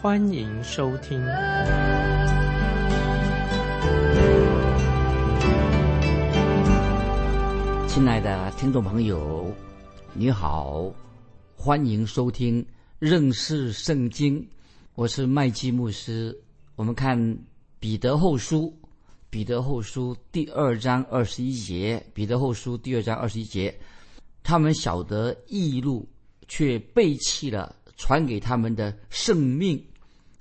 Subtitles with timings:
[0.00, 1.20] 欢迎收听。
[7.88, 9.52] 亲爱的听众朋友，
[10.12, 10.88] 你好，
[11.56, 12.64] 欢迎收听
[13.00, 14.48] 认识圣经。
[14.94, 16.38] 我是麦基牧师。
[16.76, 17.36] 我们看
[17.80, 18.72] 彼得后书。
[19.28, 23.76] 彼得后书第二章二十一节，彼得后书第二章二十一节，
[24.44, 26.08] 他们晓得异路，
[26.46, 29.84] 却背弃了传给他们的圣命，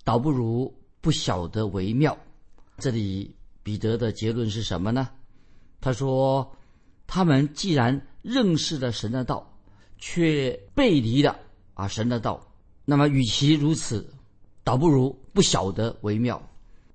[0.06, 2.18] 倒不如不晓得为妙。
[2.78, 5.10] 这里彼得的结论是什么呢？
[5.82, 6.50] 他说，
[7.06, 9.46] 他们既然认识了神的道，
[9.98, 11.38] 却背离了
[11.74, 12.42] 啊神的道，
[12.86, 14.10] 那么与其如此，
[14.64, 16.42] 倒不如不晓得为妙。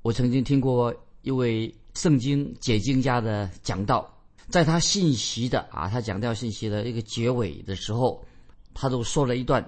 [0.01, 1.71] 我曾经听过一位。
[1.95, 4.11] 圣经解经家的讲道，
[4.49, 8.25] 在他信息的啊，他讲到信息的一个结尾的时候，
[8.73, 9.63] 他都说了一段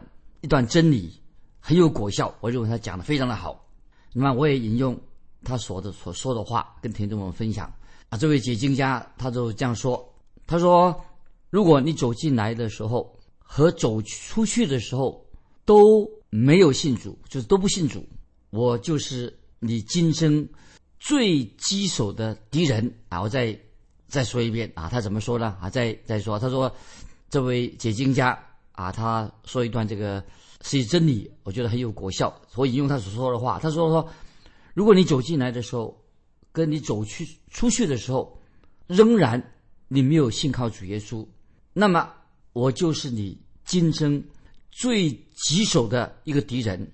[0.45, 1.11] 一段真理，
[1.59, 2.35] 很有果效。
[2.43, 3.67] 我认为他讲的非常的好。
[4.13, 5.01] 那么我也引用
[5.43, 7.73] 他说的所说的话，跟听众们分享
[8.11, 8.19] 啊。
[8.19, 10.07] 这位解经家他就这样说：
[10.47, 11.03] 他说，
[11.49, 15.25] 如果你走进来的时候和走出去的时候
[15.65, 18.07] 都没有信主，就是都不信主，
[18.51, 20.47] 我就是你今生。
[21.01, 23.21] 最棘手的敌人啊！
[23.21, 23.59] 我再
[24.09, 25.55] 再说一遍啊，他怎么说呢？
[25.61, 26.75] 啊，再再说，他说，
[27.29, 28.43] 这位解经家
[28.75, 30.23] 啊，他说一段这个
[30.63, 32.35] 是真理，我觉得很有果效。
[32.57, 34.09] 我引用他所说的话，他说说，
[34.75, 35.97] 如果你走进来的时候，
[36.51, 38.41] 跟你走去出去的时候，
[38.89, 39.53] 仍然
[39.87, 41.25] 你没有信靠主耶稣，
[41.73, 42.13] 那么
[42.53, 44.23] 我就是你今生
[44.73, 46.93] 最棘手的一个敌人，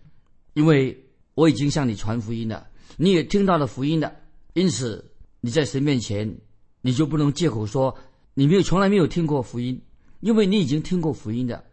[0.52, 1.02] 因为
[1.34, 2.66] 我已经向你传福音了。
[2.98, 4.14] 你也听到了福音的，
[4.52, 5.10] 因此
[5.40, 6.38] 你在神面前，
[6.82, 7.96] 你就不能借口说
[8.34, 9.80] 你没有从来没有听过福音，
[10.20, 11.64] 因为你已经听过福音的。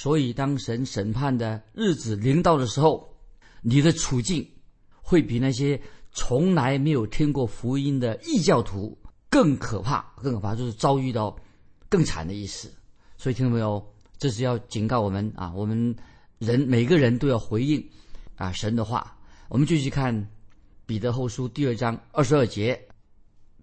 [0.00, 3.12] 所以当神审判的日子临到的时候，
[3.62, 4.48] 你的处境
[5.02, 5.80] 会比那些
[6.12, 8.96] 从来没有听过福音的异教徒
[9.28, 11.36] 更可怕，更可怕，就是遭遇到
[11.88, 12.72] 更惨的意思。
[13.16, 13.84] 所以听到没有？
[14.18, 15.52] 这是要警告我们啊！
[15.52, 15.96] 我们
[16.38, 17.84] 人每个人都要回应
[18.36, 19.18] 啊神的话。
[19.48, 20.28] 我们继续看。
[20.86, 22.80] 彼得后书第二章二十二节，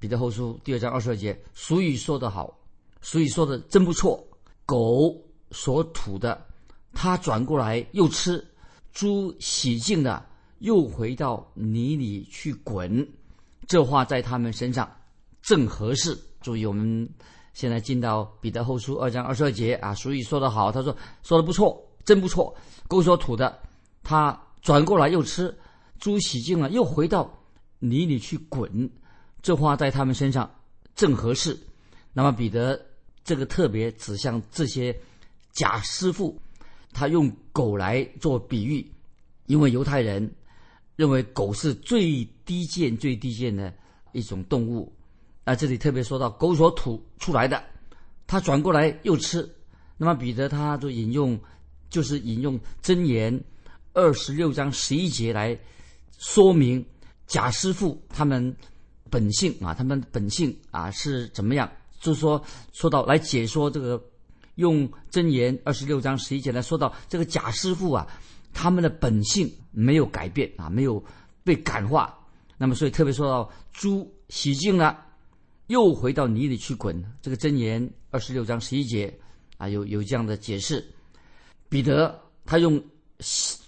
[0.02, 2.60] 彼得后书第二章二十二节，俗语说得好，
[3.02, 4.22] 俗语说的真不错。
[4.66, 6.46] 狗所吐的，
[6.94, 8.44] 他转过来又吃；
[8.92, 10.26] 猪洗净了，
[10.60, 13.08] 又回到泥里去滚。
[13.68, 14.90] 这话在他们身上
[15.42, 16.18] 正合适。
[16.42, 17.10] 注意，我们
[17.54, 22.56] 现在进到彼得后书二章二十二节啊，俗语说得好，他说说的不错，真不错。
[22.88, 23.60] 狗所吐的，
[24.04, 25.56] 他转过来又吃。
[25.98, 27.32] 猪洗净了，又回到
[27.80, 28.90] 泥里去滚，
[29.42, 30.50] 这话在他们身上
[30.94, 31.58] 正合适。
[32.14, 32.80] 那么彼得
[33.24, 34.96] 这个特别指向这些
[35.56, 36.40] 假师傅，
[36.94, 38.86] 他用狗来做比喻，
[39.48, 40.32] 因为犹太人
[40.96, 43.74] 认为狗是最低贱、最低贱的
[44.12, 44.94] 一种动物。
[45.46, 47.64] 啊，这里特别说到狗所吐出来的，
[48.28, 49.50] 他转过来又吃。
[49.98, 51.40] 那么彼得他就引用，
[51.90, 53.44] 就是引用箴言
[53.94, 55.58] 二十六章十一节来。
[56.18, 56.84] 说明
[57.28, 58.56] 贾师傅他们
[59.10, 61.70] 本性啊，他们本性啊是怎么样？
[62.00, 64.04] 就是说，说到来解说这个，
[64.56, 68.08] 用真言二十六章十一节来说到这个贾师傅啊，
[68.54, 71.04] 他们的本性没有改变啊，没有
[71.44, 72.18] 被感化。
[72.58, 75.06] 那么，所以特别说到猪洗净了，
[75.68, 77.04] 又回到泥里去滚。
[77.22, 79.14] 这个真言二十六章十一节
[79.58, 80.86] 啊，有有这样的解释。
[81.70, 82.84] 彼得他用。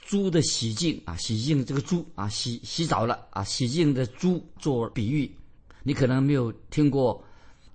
[0.05, 5.29] 猪的洗净啊，洗净这个猪啊，洗洗澡了啊，洗净的猪做比喻，
[5.83, 7.23] 你可能没有听过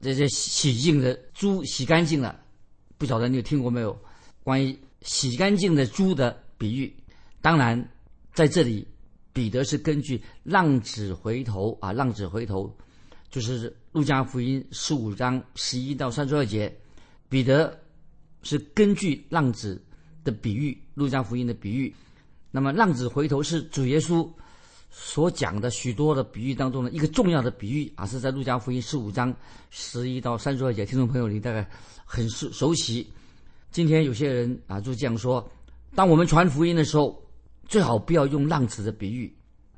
[0.02, 2.38] 这些洗净的猪洗干净了，
[3.02, 3.98] 不晓得你有听过没有？
[4.44, 6.94] 关于洗干净的猪的比喻，
[7.40, 7.88] 当然
[8.32, 8.86] 在这里，
[9.32, 12.72] 彼得是根据浪子回头啊，浪子回头
[13.28, 16.72] 就是路加福音十五章十一到三十二节，
[17.28, 17.76] 彼得
[18.44, 19.82] 是根据浪子
[20.22, 21.92] 的比喻，路加福音的比喻。
[22.52, 24.30] 那么浪子回头是主耶稣
[24.94, 29.34] 所讲的许多的比喻当中的一个重要的比喻啊，是在路加福音十五章
[29.70, 30.84] 十一到三十二节。
[30.84, 31.66] 听众朋友，你大概
[32.04, 33.10] 很熟熟悉。
[33.70, 35.50] 今天有些人啊就这样说：
[35.94, 37.18] 当我们传福音的时候，
[37.66, 39.34] 最好不要用浪子的比喻，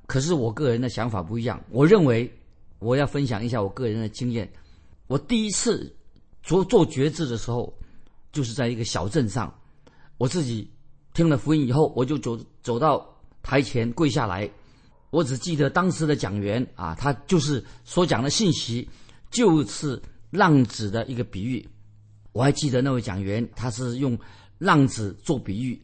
[0.07, 2.29] 可是我个人的想法不一样，我认为
[2.81, 4.53] 我要分享一下我个人的经验。
[5.07, 5.95] 我第一次
[6.43, 7.73] 做做决志的时候，
[8.33, 9.55] 就是在一个小镇上，
[10.19, 10.69] 我自己
[11.13, 13.09] 听了福音以后，我就走走到
[13.45, 14.51] 台前跪下来。
[15.15, 18.89] 我只记得当时的讲员啊，他就是所讲的信息，
[19.31, 21.65] 就是浪子的一个比喻。
[22.33, 24.19] 我还记得那位讲员，他是用
[24.59, 25.81] 浪子做比喻。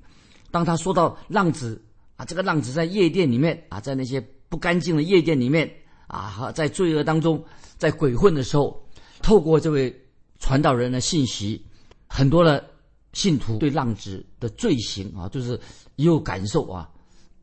[0.50, 1.80] 当他说到浪子
[2.16, 5.72] 啊，这个浪子在夜店里面啊，在那些不干净的夜店里面
[6.08, 7.40] 啊，在罪恶当中，
[7.78, 8.84] 在鬼混的时候，
[9.22, 9.96] 透过这位
[10.40, 11.64] 传道人的信息，
[12.08, 12.68] 很多的
[13.12, 15.52] 信徒对浪子的罪行啊，就是
[15.94, 16.90] 也有感受啊。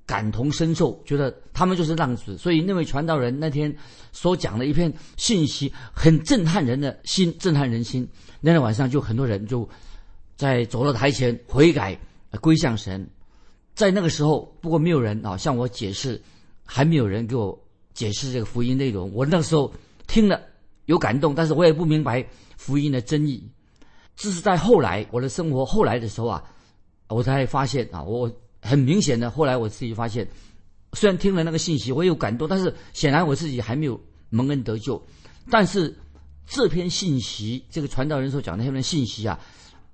[0.08, 3.76] 感同身受，觉得他们就是浪子，所以那位传道人那天
[4.14, 8.08] 所讲的一篇信息很震撼人的心，震撼人心。
[8.40, 9.68] 那天晚上就很多人就
[10.38, 12.00] 在走到台前悔改
[12.40, 13.06] 归向神，
[13.76, 16.22] 在那个时候，不过没有人啊向我解释，
[16.64, 17.60] 还没有人给我
[17.94, 19.12] 解释这个福音内容。
[19.14, 19.74] 我那个时候
[20.08, 20.40] 听了
[20.86, 22.26] 有感动，但是我也不明白
[22.56, 23.46] 福音的真意。
[24.16, 26.42] 这是在后来我的生活后来的时候啊，
[27.10, 28.32] 我才发现啊我。
[28.62, 30.28] 很明显的，后来我自己发现，
[30.94, 34.00] 虽然听了那个信息，我有感动，但是显然我自己还没有
[34.30, 35.02] 蒙恩得救。
[35.50, 35.96] 但是
[36.46, 39.40] 这篇信息，这个传道人所讲的那篇信息啊，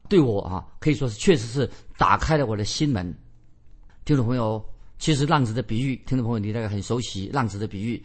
[0.09, 3.13] 对我啊可以说是确实是打开了我的心门。
[4.05, 4.63] 听众朋友，
[4.97, 8.03] 其实浪子的比喻，听众朋友你大概很熟悉浪子的比喻。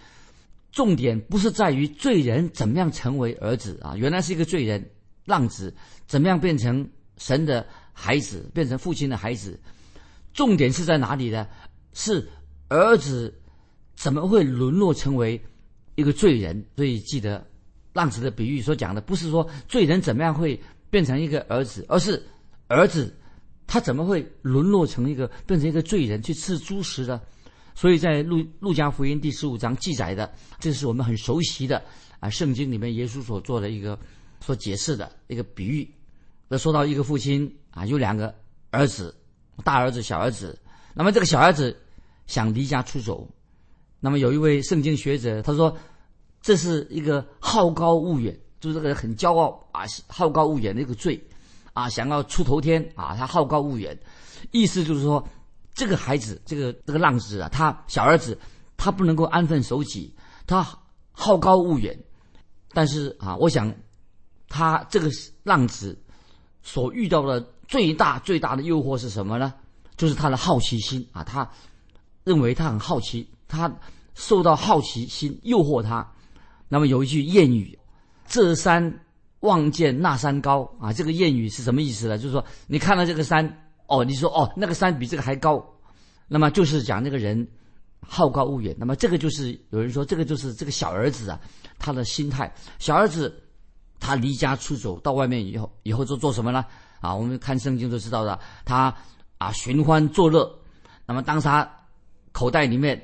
[0.71, 4.87] 重点不是在于罪人怎么样成为儿子啊，原来是一个罪人，
[5.25, 5.75] 浪子
[6.07, 9.59] 怎么样变成神的孩子，变成父亲的孩子。
[10.33, 11.47] 重点是在哪里呢？
[11.95, 12.29] 是
[12.69, 13.35] 儿子
[13.97, 15.41] 怎么会沦落成为
[15.97, 16.65] 一个罪人？
[16.77, 17.45] 所以记得
[17.93, 20.61] 浪子的比喻所讲的，不是说罪人怎么样会
[20.91, 22.23] 变成一个儿子，而是
[22.69, 23.13] 儿子
[23.67, 27.21] 他怎么会沦落成一个变成一个罪人去吃猪食呢？
[27.75, 31.83] 所以在路路加福音第十五章记载的，这是我们很熟悉的
[32.21, 33.99] 啊，圣经里面耶稣所做的一个
[34.41, 35.89] 所解释的一个比喻。
[36.47, 38.33] 那说到一个父亲啊，有两个
[38.71, 39.15] 儿子。
[39.65, 40.59] 大儿子、小儿子，
[40.95, 41.77] 那么这个小儿子
[42.27, 43.29] 想离家出走，
[44.01, 45.77] 那么有一位圣经学者他说，
[46.41, 51.21] 这是一个好高骛远，就是这个人很骄傲啊，好高骛远的一个罪，
[51.73, 53.99] 啊，想要出头天啊，他好高骛远，
[54.53, 55.27] 意思就是说，
[55.75, 58.39] 这个孩子，这个这个浪子啊，他小儿子
[58.77, 60.15] 他不能够安分守己，
[60.47, 60.65] 他
[61.11, 61.99] 好高骛远，
[62.73, 63.75] 但是啊，我想
[64.49, 65.11] 他这个
[65.43, 65.99] 浪子
[66.63, 67.45] 所遇到的。
[67.69, 69.55] 最大最大的诱惑是什么呢？
[69.97, 71.23] 就是他的好奇心啊！
[71.25, 71.49] 他
[72.25, 73.71] 认为他很好奇，他
[74.15, 76.07] 受到好奇心诱惑他。
[76.69, 77.77] 那么有一句谚语
[78.27, 79.01] ：“这山
[79.41, 82.17] 望见那山高啊！”这个谚语是什么意思呢？
[82.17, 85.65] 就是说，你看到这个山，哦，你说哦，那个山比这个还高，
[86.29, 87.49] 那么就是讲那个人
[88.01, 88.77] 好高骛远。
[88.79, 91.41] 那么这个就是有人说，这个就是这个小儿子啊，
[91.79, 92.55] 他的心态。
[92.79, 93.43] 小儿子
[93.99, 96.65] 他离家出走到外面以后，以后做做什么呢？
[97.01, 98.95] 啊，我们看圣经都知道的，他
[99.39, 100.51] 啊寻欢作乐，
[101.07, 101.69] 那么当他
[102.33, 103.01] 口袋里面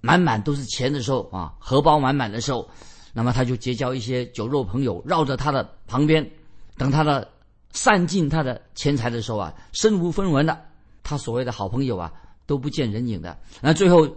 [0.00, 2.68] 满满都是钱的时候啊，荷包满满的时候，
[3.12, 6.28] 那么他就结交一些酒肉朋友，绕着他的旁边，
[6.76, 7.28] 等他的
[7.70, 10.60] 散尽他的钱财的时候啊，身无分文的，
[11.02, 12.12] 他所谓的好朋友啊
[12.46, 14.08] 都不见人影的，那最后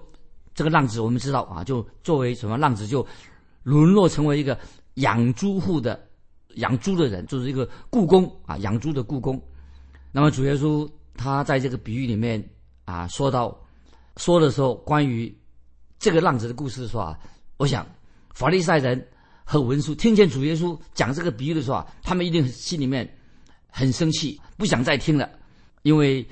[0.54, 3.06] 这个浪子我们知道啊，就作为什么浪子就
[3.64, 4.58] 沦落成为一个
[4.96, 6.00] 养猪户的。
[6.56, 9.42] 养猪的人就是一个故宫啊，养猪的故宫。
[10.12, 12.44] 那么主耶稣他在这个比喻里面
[12.86, 13.58] 啊，说到
[14.18, 15.34] 说的时候，关于
[16.00, 17.20] 这个浪子的故事的时候啊，
[17.58, 17.86] 我想
[18.34, 19.06] 法利赛人
[19.44, 23.10] 和文书听见主耶稣讲这个比喻的时候啊，他们一定心里面
[23.70, 25.30] 很生气，不想再听了，
[25.84, 26.26] 因为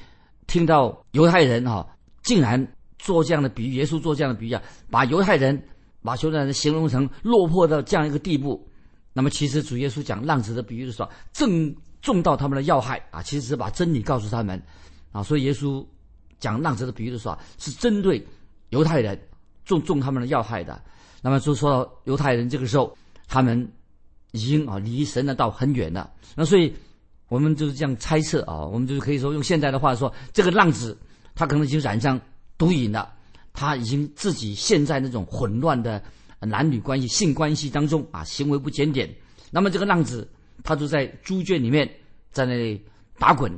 [0.48, 1.86] 听到犹太人哈
[2.24, 2.66] 竟然
[2.98, 5.62] 做这样的比喻，耶稣做这样的比喻啊，把犹太人
[6.02, 8.66] 把犹太人形容成落魄到这样一个地步。
[9.16, 13.22] 那么，其实主耶稣讲浪子的比喻的时候，正中到他们的要害啊！
[13.22, 14.60] 其实是把真理告诉他们
[15.12, 15.22] 啊。
[15.22, 15.86] 所以耶稣
[16.40, 18.26] 讲浪子的比喻的时候，是针对
[18.70, 19.18] 犹太人
[19.66, 20.82] 中中他们的要害的。
[21.22, 23.72] 那么就说到犹太人这个时候，他们
[24.32, 26.12] 已经啊离神的道很远了。
[26.36, 26.74] 那所以
[27.30, 30.98] 我们就是这样猜测啊，我们就是可以说用现在的话说，这个浪子
[31.36, 32.20] 他可能已经染上
[32.58, 33.14] 毒瘾了，
[33.54, 36.04] 他已经自己陷在那种混乱的。
[36.46, 39.14] 男女关系、性关系当中啊，行为不检点，
[39.52, 40.30] 那么这个浪子
[40.64, 41.90] 他就在猪圈里面
[42.32, 42.82] 在那里
[43.18, 43.52] 打滚。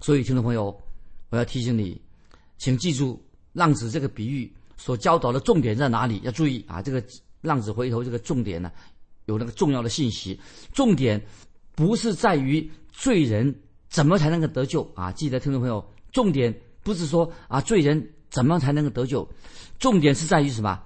[0.00, 0.80] 所以，听众朋友，
[1.28, 2.00] 我要提醒你，
[2.56, 3.22] 请记住
[3.52, 6.20] 浪子这个比喻所教导的重点在哪里？
[6.24, 7.04] 要注意啊，这个
[7.42, 8.72] 浪子回头这个重点呢，
[9.26, 10.40] 有那个重要的信息。
[10.72, 11.20] 重点
[11.74, 13.54] 不是在于罪人
[13.88, 15.12] 怎么才能够得救啊！
[15.12, 19.28] 记得，听众朋友，重点不是说啊罪人怎么才能够得救？
[19.78, 20.82] 重点是在于什么？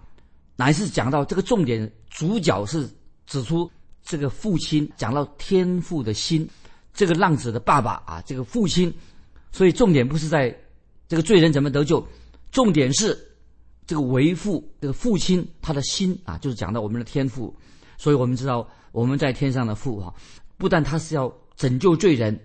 [0.56, 2.88] 乃是讲到这个重点，主角是
[3.26, 3.70] 指出
[4.02, 6.48] 这个父亲，讲到天父的心，
[6.92, 8.92] 这个浪子的爸爸啊，这个父亲。
[9.50, 10.56] 所以重点不是在
[11.06, 12.06] 这个罪人怎么得救，
[12.50, 13.16] 重点是
[13.86, 17.54] 这个为父这个父亲他的心啊，就是讲到我们的天父。
[17.96, 20.12] 所以我们知道我们在天上的父啊，
[20.56, 22.38] 不但他是要拯救罪人，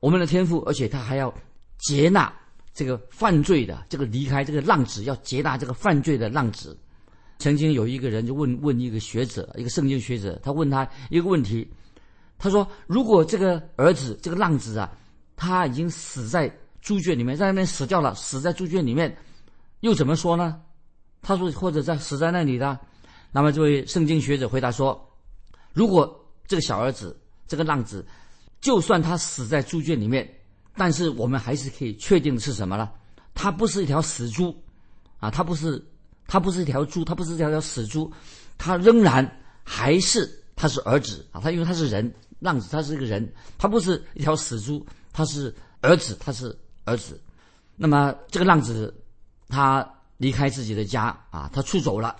[0.00, 1.32] 我们的天父，而且他还要
[1.78, 2.32] 接纳
[2.74, 6.76] 这个犯罪的这个离开这个浪子，要接纳这个犯罪的浪子。
[7.42, 11.68] 曾经有一个人就问问一个学者，一个圣经学者，他问他一个问题，
[12.38, 14.88] 他说：“如果这个儿子这个浪子啊，
[15.34, 16.48] 他已经死在
[16.80, 19.16] 猪圈里面，在那边死掉了，死在猪圈里面，
[19.80, 20.60] 又怎么说呢？”
[21.20, 22.78] 他说：“或者在死在那里的。”
[23.32, 25.04] 那么这位圣经学者回答说
[25.74, 27.18] ：“如果这个小儿子
[27.48, 28.06] 这个浪子，
[28.60, 30.32] 就算他死在猪圈里面，
[30.76, 32.88] 但是我们还是可以确定的是什么呢？
[33.34, 34.54] 他不是一条死猪，
[35.18, 35.84] 啊，他不是。”
[36.32, 38.10] 他不是一条猪，他不是一条条死猪，
[38.56, 39.22] 他仍然
[39.62, 41.38] 还是他是儿子啊！
[41.42, 47.20] 他因为他是人，浪子他是一个人，他不是一条死猪，他是儿子，他是儿子。
[47.76, 48.94] 那么这个浪子
[49.48, 49.86] 他
[50.16, 52.16] 离开自己的家啊，他出走了。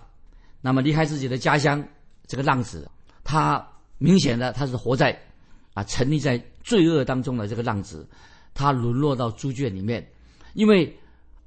[0.61, 1.83] 那么离开自己的家乡，
[2.27, 2.87] 这个浪子
[3.25, 3.67] 他
[3.97, 5.19] 明显的他是活在
[5.73, 8.07] 啊沉溺在罪恶当中的这个浪子，
[8.53, 10.07] 他沦落到猪圈里面，
[10.53, 10.95] 因为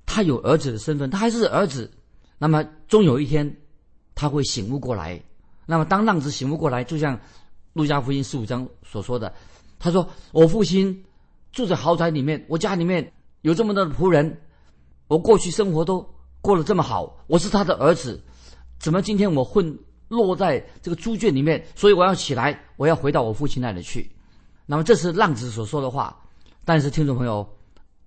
[0.04, 1.92] 他有儿子的身份，他还是儿子。
[2.38, 3.56] 那么终有一天，
[4.14, 5.22] 他会醒悟过来。
[5.66, 7.20] 那么当浪子醒悟过来，就像
[7.74, 9.34] 路加福音十五章所说的，
[9.80, 11.04] 他说：“我父亲
[11.52, 13.12] 住在豪宅里面，我家里面
[13.42, 14.42] 有这么多的仆人，
[15.08, 16.08] 我过去生活都
[16.42, 18.22] 过得这么好，我是他的儿子，
[18.78, 21.66] 怎么今天我混落在这个猪圈里面？
[21.74, 24.12] 所以我要起来，我要回到我父亲那里去。”
[24.68, 26.16] 那么这是浪子所说的话。
[26.64, 27.48] 但是听众朋友，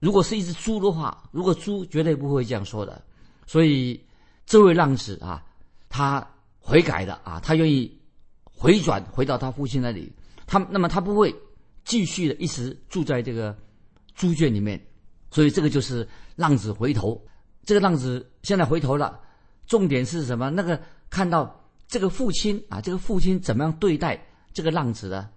[0.01, 3.03] 如果是一只猪的话，如果猪绝对不会这样说的。
[3.47, 4.01] 所以。
[4.49, 5.45] 这位浪子啊，
[5.91, 6.27] 他
[6.59, 8.01] 悔改的啊，他愿意
[8.43, 10.11] 回转回到他父亲那里。
[10.47, 11.37] 他那么他不会
[11.85, 13.55] 继续的一直住在这个
[14.15, 14.83] 猪圈里面，
[15.31, 17.23] 所以这个就是浪子回头。
[17.63, 19.21] 这个浪子现在回头了，
[19.67, 20.49] 重点是什么？
[20.49, 24.19] 那个看到这个父亲啊，这个父亲怎么样对待
[24.55, 25.29] 这个浪子的？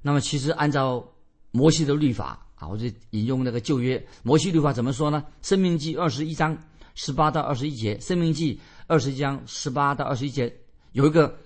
[0.00, 1.06] 那么其实按照
[1.50, 5.22] 摩西的律法啊，我就引用那个旧约摩西律法怎么说呢？
[5.42, 6.56] 生命记二十一章。
[6.94, 8.54] 十八到二十一节，《生命记》
[8.86, 10.52] 二十章十八到二十一节
[10.92, 11.36] 有一个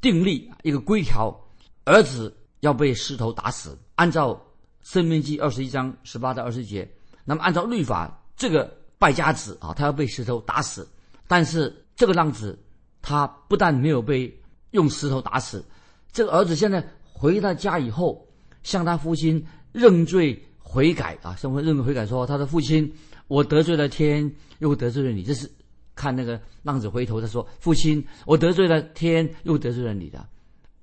[0.00, 1.36] 定例，一个规条：
[1.84, 3.76] 儿子要被石头打死。
[3.96, 4.32] 按照
[4.82, 6.88] 《生命记》二十一章十八到二十节，
[7.24, 10.88] 那么按照律法，这个败家子啊，他要被石头打死。
[11.26, 12.56] 但是这个浪子，
[13.00, 14.32] 他不但没有被
[14.70, 15.64] 用石头打死，
[16.12, 18.24] 这个儿子现在回到家以后，
[18.62, 22.92] 向他父亲认罪悔改啊，向父认罪悔改说，他的父亲。
[23.32, 25.22] 我得罪了天，又得罪了你。
[25.22, 25.50] 这是
[25.94, 30.28] 看那个浪子回头，他说：“父亲，我得罪了天，又得罪了你的。”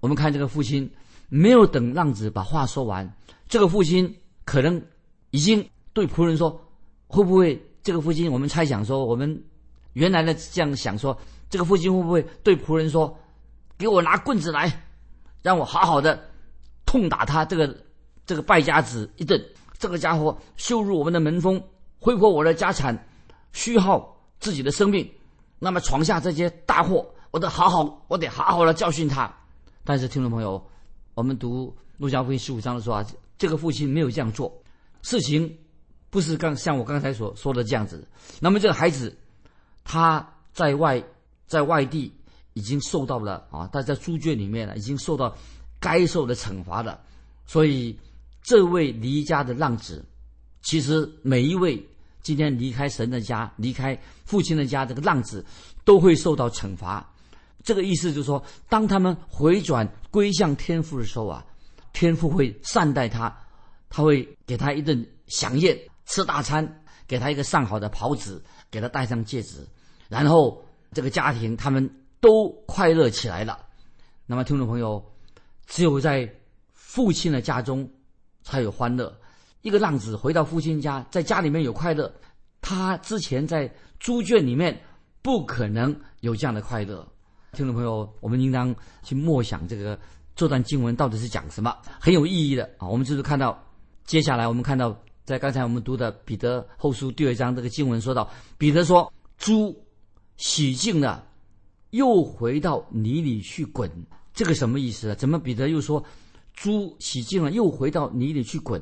[0.01, 0.89] 我们看这个父亲，
[1.27, 3.07] 没有等浪子把话说完，
[3.47, 4.15] 这个父亲
[4.45, 4.81] 可能
[5.29, 5.63] 已经
[5.93, 6.59] 对仆人说
[7.05, 9.43] ：“会不会？”这个父亲，我们猜想说，我们
[9.93, 11.15] 原来的这样想说，
[11.51, 13.15] 这个父亲会不会对仆人说
[13.77, 14.87] ：“给我拿棍子来，
[15.43, 16.19] 让我好好的
[16.83, 17.77] 痛打他这个
[18.25, 19.39] 这个败家子一顿。
[19.77, 21.61] 这个家伙羞辱我们的门风。”
[21.99, 23.07] 挥霍我的家产，
[23.51, 25.09] 虚耗自己的生命，
[25.59, 29.31] 那么闯下这些大祸，我得好好，我得好好的教训他。
[29.83, 30.65] 但是听众朋友，
[31.13, 33.05] 我们读《路加福音》十五章的时候啊，
[33.37, 34.63] 这个父亲没有这样做，
[35.01, 35.57] 事情
[36.09, 38.07] 不是刚像我刚才所说的这样子。
[38.39, 39.17] 那么这个孩子，
[39.83, 41.03] 他在外
[41.47, 42.13] 在外地
[42.53, 45.35] 已经受到了啊，他在猪圈里面呢，已经受到
[45.81, 47.01] 该受的惩罚了。
[47.45, 47.99] 所以
[48.41, 50.05] 这位离家的浪子。
[50.61, 51.83] 其实每一位
[52.21, 55.45] 今天离开神的家、离开父亲的家，这个浪子
[55.83, 57.07] 都会受到惩罚。
[57.63, 61.45] 这个意思就是说，当他们回转归向天父的时候啊，
[61.93, 63.35] 天父会善待他，
[63.89, 69.65] 他会给他一顿享宴，吃大餐，给他一个上好的袍子，给他戴上戒指，
[70.07, 70.63] 然后
[70.93, 71.89] 这个家庭他们
[72.21, 73.59] 都快乐起来了。
[74.25, 75.03] 那么，听众朋友，
[75.67, 76.29] 只有在
[76.73, 77.89] 父亲的家中
[78.43, 79.13] 才有欢乐。
[79.61, 82.11] 一个浪子回到父亲家，在家里面有快乐，
[82.61, 84.79] 他之前在猪圈里面
[85.21, 87.05] 不可能有这样的快乐。
[87.51, 88.73] 听众朋友，我们应当
[89.03, 89.99] 去默想这个
[90.35, 92.87] 这段经文到底是讲什么，很有意义的啊。
[92.87, 93.61] 我们就是看到
[94.05, 99.75] 接下来我们看到，在刚才我们读的彼得后书第二章这个经文说到，彼得说：“猪
[100.37, 101.27] 洗净了，
[101.89, 103.91] 又回到泥里去滚。”
[104.33, 105.15] 这个什么意思啊？
[105.15, 106.01] 怎么彼得又说
[106.53, 108.81] 猪洗净了，又回到泥里去滚？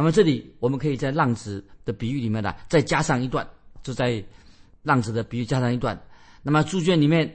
[0.00, 3.46] 那么这里我们可以在浪子的比喻里面呢，再加上一段
[3.82, 4.24] 就在
[4.82, 6.02] 浪子的比喻加上一段。
[6.42, 7.30] 那么猪圈里面，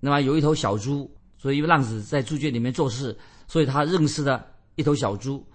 [0.00, 3.14] 那么有一头小猪，所以浪子在猪圈里面做事，
[3.46, 4.46] 所以他认识了
[4.76, 5.46] 一头小猪。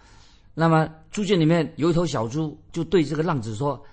[0.53, 3.83] 那么猪圈里面有一头小猪，就对这个浪子说：“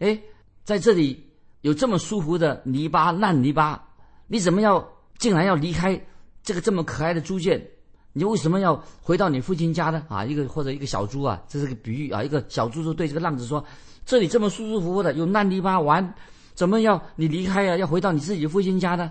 [0.00, 0.20] 哎，
[0.64, 1.24] 在这里
[1.60, 3.80] 有这么舒服的泥巴烂泥巴，
[4.26, 4.84] 你怎么要
[5.18, 6.04] 竟然要离开
[6.42, 7.64] 这个这么可爱的猪圈？
[8.12, 12.22] 你为什么要回到你父亲家呢？”啊，一个或者一个小猪啊，这是个比喻啊。
[12.22, 13.64] 一个小猪就对这个浪子说
[14.04, 16.14] ：“这里这么舒舒服服的，有烂泥巴玩，
[16.54, 17.76] 怎么要你离开呀？
[17.76, 19.10] 要回到你自己父亲家呢？”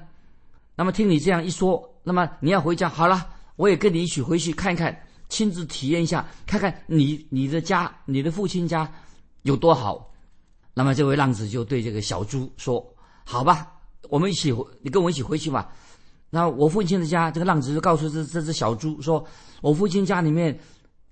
[0.76, 4.98] 那么听你这样一说，那么你要回家好了，我也跟你一起回去看看。
[5.30, 8.92] 亲自体验一下，看看你你的家，你的父亲家
[9.44, 10.12] 有多好。
[10.74, 12.86] 那么这位浪子就对这个小猪说
[13.24, 13.72] ：“好吧，
[14.10, 15.72] 我们一起，你跟我一起回去吧。”
[16.32, 19.24] 那我父亲的家，这个浪子就告诉这这只小猪说
[19.62, 20.60] ：“我父亲家里面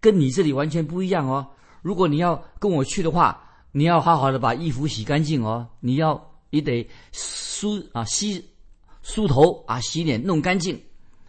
[0.02, 1.46] 跟你这里完全不一样哦。
[1.84, 3.40] 如果你要跟我去的话，
[3.72, 5.68] 你要好好的把衣服洗干净哦。
[5.82, 8.44] 你要你得梳啊洗
[9.04, 10.82] 梳头啊洗脸弄干净。”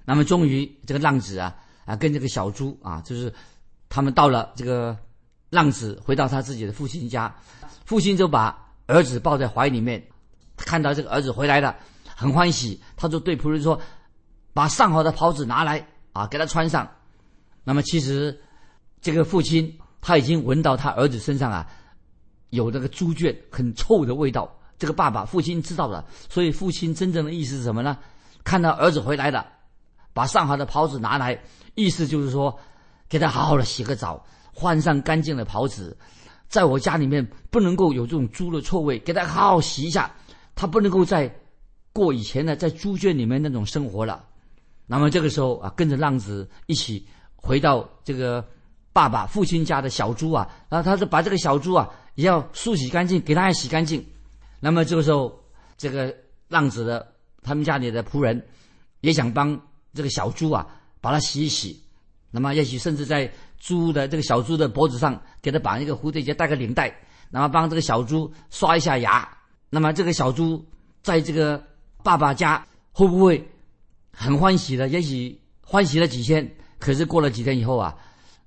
[0.06, 1.54] 那么终于这个浪子啊。
[1.86, 3.32] 啊，跟这个小猪啊，就是
[3.88, 4.96] 他们到了这个
[5.48, 7.34] 浪子回到他自己的父亲家，
[7.84, 8.56] 父亲就把
[8.86, 10.00] 儿子抱在怀里面，
[10.56, 11.74] 看到这个儿子回来了，
[12.20, 13.80] 很欢喜，他就对仆人说
[14.52, 16.86] ：“把上好的袍子拿来啊，给他穿上。”
[17.64, 18.38] 那么其实
[19.00, 21.66] 这个父亲他已经闻到他儿子身上啊
[22.50, 27.96] 有那个猪圈很臭的味道，这个爸爸父亲知道了，所以父亲真正的意思是什么呢？
[28.44, 29.46] 看到儿子回来了，
[30.12, 31.40] 把上好的袍子拿来。
[31.74, 32.58] 意思就是说，
[33.08, 34.22] 给他好好的洗个澡，
[34.52, 35.96] 换上干净的袍子，
[36.48, 40.14] 在我家里面不能够有这种猪的臭味，给他好好洗一下，
[40.54, 41.34] 他不能够再
[41.92, 44.24] 过以前的在猪圈里面那种生活了。
[44.86, 47.06] 那么这个时候啊，跟着浪子一起
[47.36, 48.44] 回到这个
[48.92, 54.04] 爸爸父亲家的小猪啊，然后他就把这个小猪啊也要梳洗干净，给他也洗干净。
[54.60, 55.38] 那么这个时候，
[55.76, 56.14] 这个
[56.48, 58.46] 浪子的他们家里的仆人
[59.00, 59.60] 也想帮
[59.94, 60.66] 这个小猪啊。
[61.02, 61.82] 把它洗一洗，
[62.30, 66.94] 那么也许甚至在猪的这个小猪的脖子上给它绑一个蝴蝶结，带个领带，
[67.30, 69.26] 那么帮这个小猪刷一下牙。
[69.70, 70.62] 那么这个小猪
[71.02, 71.64] 在这个
[72.02, 73.48] 爸爸家会不会
[74.12, 74.88] 很欢喜的？
[74.88, 77.96] 也许欢喜了几天，可是过了几天以后啊，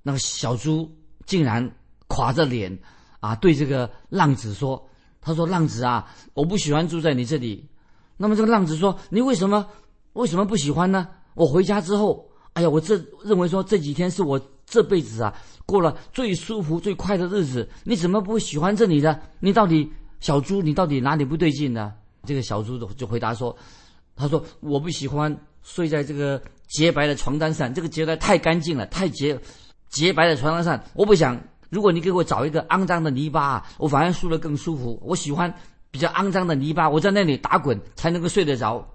[0.02, 0.90] 那个小猪
[1.26, 1.70] 竟然
[2.08, 2.78] 垮着脸
[3.20, 4.88] 啊，对这个浪子说
[5.20, 7.68] ：“他说浪子啊，我不喜欢住在你这里。”
[8.16, 9.66] 那么这个浪子说：“你为什么
[10.12, 11.08] 为什么不喜欢呢？
[11.34, 15.34] 我回家之后。”哎呀，我这认为说这几天是我这辈子啊
[15.66, 17.68] 过了最舒服、最快的日子。
[17.82, 19.18] 你怎么不喜欢这里呢？
[19.40, 19.90] 你到底
[20.20, 21.92] 小猪，你到底哪里不对劲呢？
[22.24, 23.56] 这个小猪就回答说
[24.16, 29.38] ：“他说我不喜欢睡在这个洁白的床单上，这个洁白太干净了，太洁
[29.88, 31.40] 洁白的床单上，我不想。
[31.70, 35.00] 如果你给我找一个肮脏的泥巴，我反而睡得更舒服。
[35.04, 35.52] 我喜欢
[35.90, 38.86] 比较肮脏的泥巴，我在那里打滚才能够睡得着。”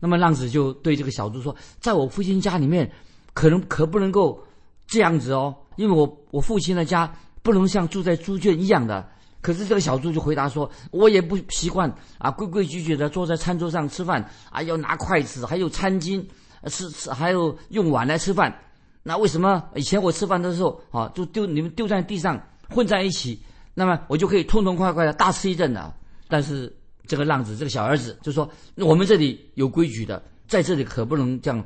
[0.00, 2.90] 那么浪子就对这个小猪说：“在我父亲家里面。”
[3.34, 4.42] 可能可不能够
[4.88, 7.08] 这样子哦，因为我我父亲的家
[7.40, 9.08] 不能像住在猪圈一样的。
[9.48, 16.22] 可是这个小猪就回答说：“我也不习惯啊，规规矩矩的坐在餐桌上吃饭啊，要拿筷子，还有餐巾，
[16.66, 18.54] 吃吃还有用碗来吃饭。
[19.02, 25.96] 那为什么以前我吃饭的时候啊，就丢你们丢在地上混在一起，那么我就可以痛痛快快的大吃一顿了？
[26.28, 26.70] 但是
[27.06, 31.64] 这个浪子这个小儿子就说：我们这里有规矩的，在这里可不能这样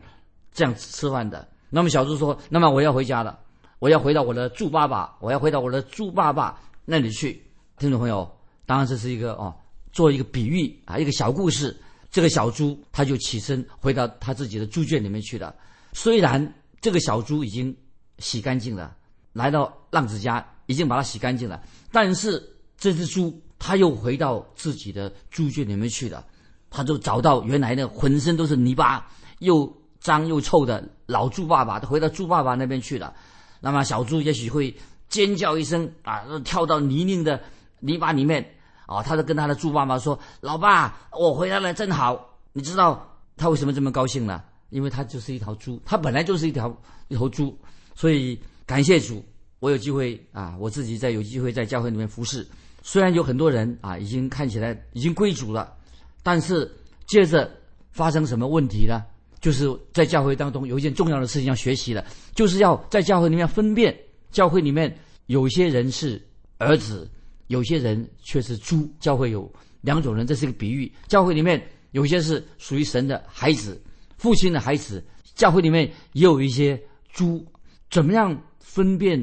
[0.53, 3.37] 这样吃饭的。”那么小猪说：“那么我要回家了，
[3.81, 7.43] 我要回到我的猪爸爸，我要回到我的猪爸爸那里去。”
[7.83, 8.31] 听众朋友，
[8.65, 9.53] 当然这是一个哦，
[9.93, 11.77] 做一个比喻啊，一个小故事。
[12.13, 15.53] 这个小猪它就起身回到它自己的猪圈里面去了。
[15.93, 17.77] 虽然这个小猪已经
[18.21, 18.95] 洗干净了，
[19.33, 22.41] 来到浪子家已经把它洗干净了，但是
[22.79, 26.25] 这只猪它又回到自己的猪圈里面去了，
[26.71, 29.77] 他就找到原来的浑身都是泥巴又。
[29.99, 33.15] 脏又臭的老猪爸爸，他回到猪爸爸那边去了。
[33.61, 34.77] 那么小猪也许会
[35.09, 37.41] 尖叫一声啊，跳到泥泞的
[37.83, 38.43] 泥巴里面
[38.87, 44.43] 啊，他就跟他的猪爸爸说：“老爸，我回来了，真好。”你知道他为什么这么高兴呢？
[44.71, 46.75] 因为他就是一条猪，他本来就是一条
[47.09, 47.55] 一头猪，
[47.95, 49.23] 所以感谢主，
[49.59, 52.47] 我有机会啊，我自己在有机会在教会里面服侍。
[52.83, 55.75] 虽然有很多人啊，已经看起来已经归主了，
[56.23, 56.71] 但是
[57.07, 57.51] 接着
[57.91, 59.03] 发生什么问题呢？
[59.41, 63.95] 就是在教会当中有一件重要的事情要学习的，就是要在教会里面分辨，
[64.31, 66.25] 教会里面有些人是
[66.59, 67.11] 儿子，
[67.47, 68.89] 有些人却是猪。
[69.01, 70.91] 教会有两种人，这是一个比喻。
[71.09, 73.81] 教会里面有些是属于神的孩子，
[74.17, 75.01] 父亲的孩子；
[75.35, 76.81] 教会里面也有一些
[77.13, 77.47] 猪。
[77.91, 79.23] 怎么样分辨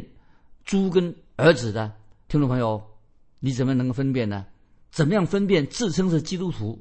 [0.63, 1.91] 猪跟儿子的？
[2.27, 2.81] 听众朋友，
[3.39, 4.45] 你怎么能够分辨呢？
[4.91, 6.79] 怎么样分辨自称是基督徒，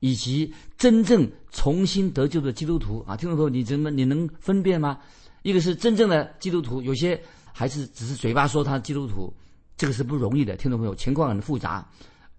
[0.00, 3.16] 以及真正重新得救的基督徒啊？
[3.16, 4.98] 听众朋友，你怎么你能分辨吗？
[5.42, 7.20] 一个是真正的基督徒，有些
[7.52, 9.32] 还是只是嘴巴说他基督徒，
[9.76, 10.56] 这个是不容易的。
[10.56, 11.88] 听众朋友，情况很复杂。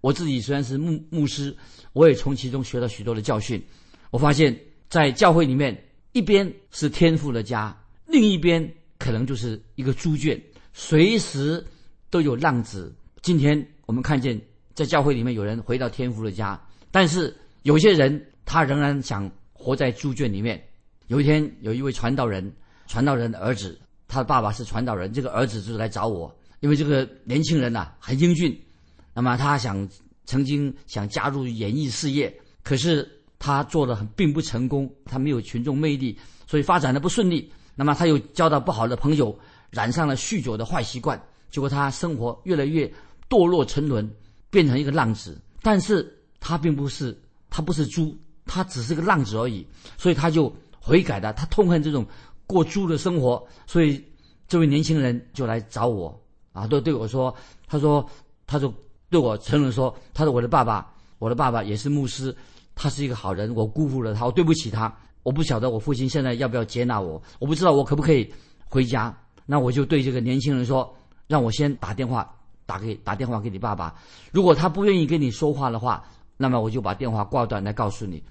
[0.00, 1.56] 我自己虽然是牧牧师，
[1.92, 3.62] 我也从其中学到许多的教训。
[4.10, 5.76] 我发现，在教会里面，
[6.12, 10.40] 一边是天父的家，另一边可能就是一个猪圈，
[10.72, 11.64] 随时
[12.10, 12.94] 都有浪子。
[13.22, 14.40] 今天我们看见，
[14.74, 20.62] 在教会里面有人回到天父的家，但是有些人他仍然想活在猪圈里面。
[21.08, 22.52] 有一天，有一位传道人。
[22.88, 28.58] 传道人的儿子，他的爸爸是传道人，这个儿子就是来找我，因为这个年轻人呐很英俊，
[29.14, 29.88] 那么他想
[30.24, 37.50] 曾经想加入演艺事业，可是他做的很并不成功，他没有群众魅力，所以发展的不顺利。
[37.74, 39.38] 那么他又交到不好的朋友，
[39.70, 42.90] 染上了酗酒的坏习惯，结果他生活越来越
[43.28, 44.10] 堕落沉沦，
[44.50, 45.40] 变成一个浪子。
[45.62, 47.16] 但是他并不是，
[47.50, 49.66] 他不是猪，他只是个浪子而已，
[49.98, 52.06] 所以他就悔改了，他痛恨这种。
[52.48, 54.00] 过猪的生活，所以
[54.46, 56.24] 这位年轻人就来找我
[56.56, 57.34] 啊，都对我说
[57.68, 58.08] ：“他说，
[58.46, 58.72] 他就
[59.10, 62.34] 对我承认说，他说我的爸爸，我的爸爸也是牧师，
[62.74, 64.90] 他是一个好人，我辜负了他，我对不起他，
[65.22, 68.32] 我不晓得我父亲现在要不要接纳我，我不知道我可不可以
[68.64, 69.14] 回家。
[69.44, 70.90] 那我就对这个年轻人说，
[71.26, 73.94] 让我先打电话打给打电话给你爸爸，
[74.32, 76.02] 如果他不愿意跟你说话的话，
[76.38, 78.22] 那么我就把电话挂断来告诉你。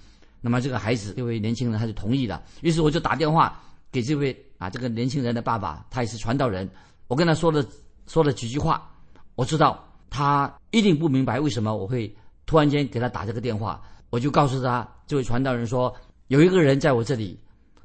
[0.42, 3.56] 那么这个孩子这位年轻人他就同意了，于是我就打电话。”
[3.92, 6.70] 给这位啊，这个年轻人的爸爸，他也是传道人。
[7.08, 7.66] 我跟他说了
[8.08, 8.90] 说了几句话，
[9.36, 12.14] 我知道他一定不明白为什么我会
[12.46, 13.82] 突然间给他打这个电话。
[14.10, 15.94] 我就告诉他，这位传道人说，
[16.28, 17.40] 有一个人在我这里，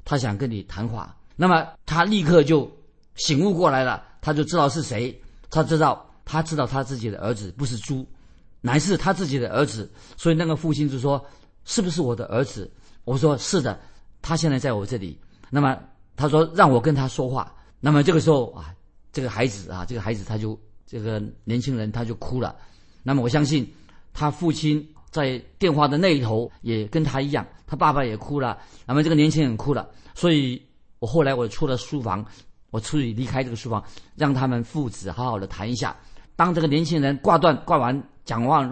[0.05, 1.15] 他想跟你谈话。
[1.35, 2.69] 那么他立刻就
[3.15, 5.19] 醒悟过来了，他就知道是谁。
[5.49, 8.07] 他知道，他知道他自己的儿子不是猪，
[8.61, 9.91] 乃是他自己的儿子。
[10.15, 11.23] 所以那个父亲就说
[11.65, 12.71] ：“是不是我的儿子？”
[13.03, 13.79] 我说：“是的，
[14.21, 15.77] 他现在在我这里。”那么。
[16.13, 18.75] 他说让我跟他说话，那么这个时候啊，
[19.11, 22.55] 这个孩子啊，这个孩子他就这个年轻人他就哭了。
[23.03, 23.67] 那么我相信
[24.13, 28.57] 他父亲在电话的那一头也跟他一样，他爸爸也哭了。
[28.85, 30.61] 那么这个年轻人哭了，所以
[30.99, 32.25] 我后来我出了书房，
[32.69, 33.83] 我出去离开这个书房，
[34.15, 35.95] 让他们父子好好的谈一下。
[36.35, 38.67] 当这个年轻人挂断挂完讲话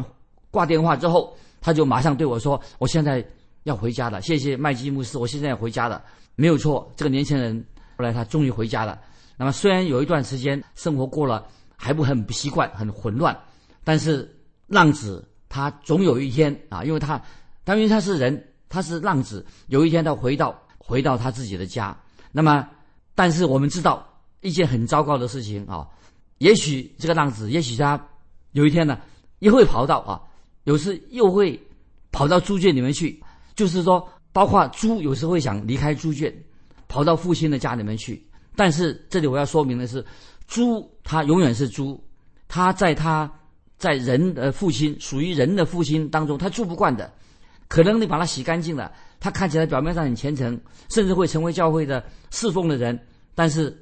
[0.52, 3.24] 挂电话之后，他就马上对我说：“我现在
[3.64, 6.02] 要回家了，谢谢麦基牧师，我现在要回家了。”
[6.36, 7.64] 没有错，这个年轻人
[7.98, 8.98] 后来他终于回家了。
[9.40, 11.48] 那么虽然有一段时间生活过了
[11.78, 13.34] 还不很不习惯，很混乱，
[13.86, 14.30] 但是
[14.68, 17.24] 浪子他总有一天啊，因为他，
[17.64, 21.98] 他因为他是人，他是浪子，有一天他回到回到他自己的家。
[22.34, 22.68] 那么，
[23.16, 24.06] 但是我们知道
[24.42, 25.88] 一件很糟糕的事情啊，
[26.40, 27.98] 也许这个浪子，也许他
[28.52, 29.00] 有一天呢，
[29.40, 30.22] 又会跑到啊，
[30.66, 31.58] 有时又会
[32.12, 33.24] 跑到猪圈里面去，
[33.56, 34.06] 就是说。
[34.32, 36.32] 包括猪有时会想离开猪圈，
[36.88, 38.24] 跑到父亲的家里面去。
[38.60, 40.06] 但是这里我要说明的是，
[40.46, 41.98] 猪它永远是猪，
[42.50, 43.32] 它在它
[43.78, 47.10] 在人的父亲属于人的父亲当中，它住不惯的。
[47.70, 53.00] 可能你把它洗干净了，它看起来表面上很虔诚，甚至会成为教会的侍奉的人。
[53.34, 53.82] 但是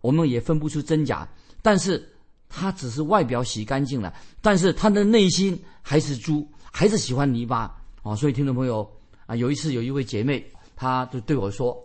[0.00, 1.28] 我们也分不出真假。
[1.60, 2.02] 但是
[2.48, 4.10] 它只是外表洗干净了，
[4.40, 7.70] 但是他的内心还是猪，还是喜欢泥巴
[8.02, 8.16] 啊！
[8.16, 8.90] 所以听众朋友。
[9.26, 10.42] 啊，有一次有一位姐妹，
[10.74, 11.76] 她就对我说：“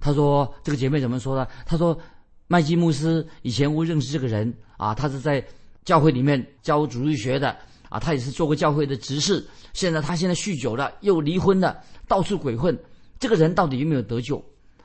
[0.00, 1.46] 她说这个姐妹怎么说呢？
[1.64, 1.98] 她说
[2.46, 5.44] 麦基牧师以前我认识这个人啊，他是在
[5.84, 7.56] 教会里面教主日学的
[7.88, 9.44] 啊，他也是做过教会的执事。
[9.72, 12.78] 现在他现在酗酒了，又离婚了，到处鬼混。
[13.18, 14.42] 这个人到底有没有得救？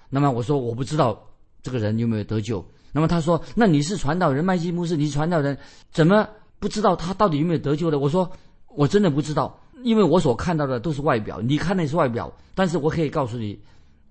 [0.10, 1.22] 那么我说我不知道
[1.62, 2.66] 这个人有没有得救。
[2.92, 5.58] 那么他说，那你是传道人，麦基牧师，你是传道人，
[5.92, 6.28] 怎么
[6.60, 8.00] 不知道他到底有没有得救的？
[8.00, 8.30] 我说
[8.68, 13.60] 我真的不知道。”因为我所看到的都是外表，你看的是外表，但是我可以告诉你，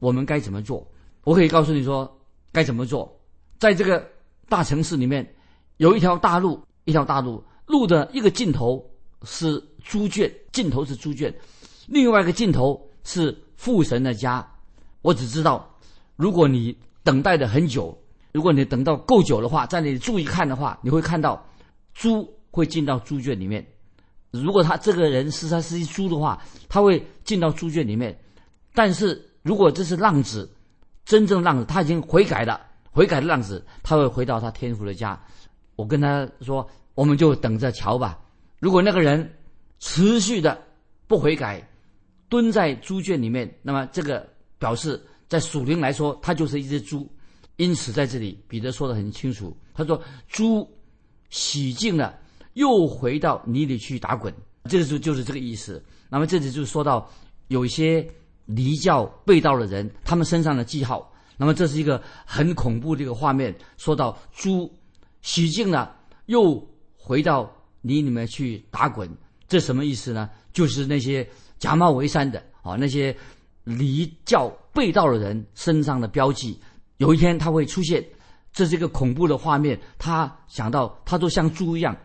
[0.00, 0.84] 我们该怎么做。
[1.22, 2.18] 我可以告诉你说
[2.50, 3.20] 该怎么做。
[3.58, 4.04] 在这个
[4.48, 5.34] 大城市里面，
[5.76, 8.84] 有一条大路，一条大路，路的一个尽头
[9.22, 11.32] 是猪圈，尽头是猪圈，
[11.86, 14.44] 另外一个尽头是父神的家。
[15.02, 15.72] 我只知道，
[16.16, 17.96] 如果你等待的很久，
[18.32, 21.46] 如果你等到够久的话，在那里注意看的话，你会看到
[21.94, 23.66] 猪会进到猪圈里面。
[24.30, 28.18] 如果他这个人是他是一猪的话，他会进到猪圈里面。
[28.74, 30.50] 但是如果这是浪子，
[31.04, 35.18] 真正浪子他已经悔改了，悔改的浪子他会回到他天父的家。
[35.76, 38.18] 我跟他说，我们就等着瞧吧。
[38.58, 39.30] 如果那个人
[39.78, 40.62] 持续的
[41.06, 41.66] 不悔改，
[42.28, 47.08] 蹲在猪圈里面，那么这个表示在属灵来说，他就是一只猪。
[47.56, 50.68] 因此在这里，彼得说的很清楚，他说猪
[51.28, 52.18] 洗净了。
[52.54, 55.82] 又回到泥里去打滚，这个就就是这个意思。
[56.08, 57.08] 那么这里就说到
[57.46, 58.04] 有一些
[58.54, 61.12] 离教背道的人，他们身上的记号。
[61.36, 63.54] 那么这是一个很恐怖的一个画面。
[63.78, 64.70] 说到猪
[65.22, 66.62] 洗净了，又
[66.96, 69.08] 回到泥里面去打滚，
[69.48, 70.28] 这什么意思呢？
[70.52, 71.26] 就是那些
[71.58, 73.16] 假冒为善的啊，那些
[73.64, 76.60] 离教背道的人身上的标记，
[76.98, 78.04] 有一天他会出现。
[78.52, 79.80] 这是一个恐怖的画面。
[79.96, 81.96] 他想到，他都像猪一样，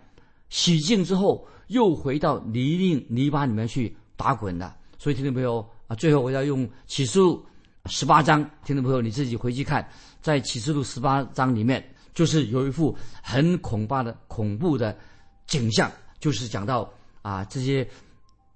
[0.49, 4.77] 洗净之后又回到泥泞泥巴里面去打滚了。
[4.99, 7.45] 所以，听众朋友啊，最后我要用启示录
[7.85, 9.87] 十八章，听众朋友你自己回去看，
[10.21, 14.97] 在启示录十八章里面，就是有一幅很恐怖的恐怖的
[15.45, 17.87] 景象，就是讲到啊这些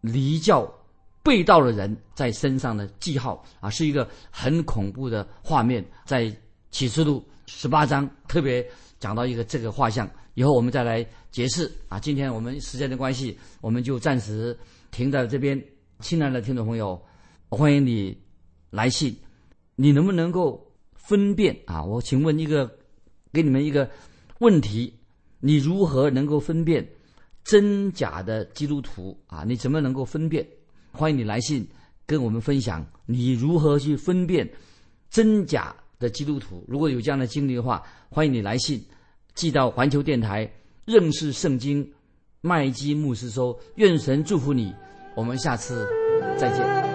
[0.02, 0.68] 离教
[1.22, 6.36] 背道的人在身上的记号啊，是一个很恐怖的画面，在
[6.72, 7.24] 启示录。
[7.52, 8.64] 十八章特别
[9.00, 12.00] 讲到一个这个画像，以后我们再来解释啊。
[12.00, 14.56] 今天我们时间的关系，我们就暂时
[14.92, 15.60] 停在这边。
[16.00, 17.02] 亲爱的听众朋友，
[17.50, 18.18] 欢迎你
[18.70, 19.18] 来信。
[19.76, 21.84] 你能不能够分辨啊？
[21.84, 22.70] 我请问一个，
[23.34, 23.90] 给你们一个
[24.40, 24.94] 问题：
[25.40, 26.88] 你如何能够分辨
[27.44, 29.44] 真假的基督徒啊？
[29.46, 30.48] 你怎么能够分辨？
[30.92, 31.68] 欢迎你来信
[32.06, 34.50] 跟我们分享你如何去分辨
[35.10, 35.76] 真假。
[36.00, 38.82] 的基督徒，如果有这样的经历的话，欢迎你来信
[39.36, 40.50] 寄到环球电台
[40.86, 41.86] 认识圣经
[42.40, 43.60] 麦基牧师收。
[43.76, 44.74] 愿神祝福你，
[45.14, 45.86] 我们下次
[46.38, 46.89] 再见。